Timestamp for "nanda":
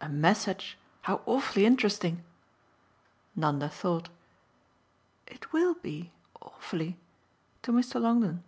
3.36-3.68